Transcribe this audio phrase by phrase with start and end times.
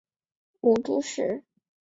[0.61, 1.43] 母朱氏。